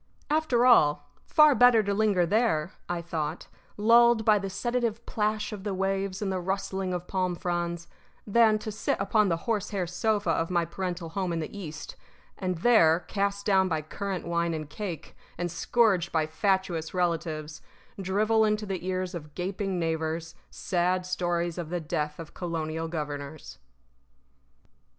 After 0.31 0.65
all, 0.65 1.11
far 1.27 1.53
better 1.53 1.83
to 1.83 1.93
linger 1.93 2.25
there 2.25 2.71
(I 2.89 3.03
thought), 3.03 3.47
lulled 3.77 4.25
by 4.25 4.39
the 4.39 4.49
sedative 4.49 5.05
plash 5.05 5.53
of 5.53 5.63
the 5.63 5.75
waves 5.75 6.23
and 6.23 6.31
the 6.31 6.39
rustling 6.39 6.91
of 6.91 7.05
palm 7.05 7.35
fronds, 7.35 7.87
than 8.25 8.57
to 8.57 8.71
sit 8.71 8.97
upon 8.99 9.29
the 9.29 9.37
horsehair 9.45 9.85
sofa 9.85 10.31
of 10.31 10.49
my 10.49 10.65
parental 10.65 11.09
home 11.09 11.31
in 11.31 11.37
the 11.39 11.55
East, 11.55 11.95
and 12.35 12.57
there, 12.65 13.01
cast 13.01 13.45
down 13.45 13.67
by 13.67 13.83
currant 13.83 14.25
wine 14.25 14.55
and 14.55 14.71
cake, 14.71 15.15
and 15.37 15.51
scourged 15.51 16.11
by 16.11 16.25
fatuous 16.25 16.95
relatives, 16.95 17.61
drivel 18.01 18.43
into 18.43 18.65
the 18.65 18.83
ears 18.87 19.13
of 19.13 19.35
gaping 19.35 19.77
neighbors 19.77 20.33
sad 20.49 21.05
stories 21.05 21.59
of 21.59 21.69
the 21.69 21.79
death 21.79 22.17
of 22.17 22.33
colonial 22.33 22.87
governors. 22.87 23.59